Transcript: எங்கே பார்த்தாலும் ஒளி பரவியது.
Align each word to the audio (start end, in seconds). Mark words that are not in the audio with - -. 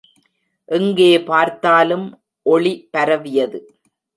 எங்கே 0.69 1.19
பார்த்தாலும் 1.19 2.07
ஒளி 2.45 2.73
பரவியது. 2.91 3.59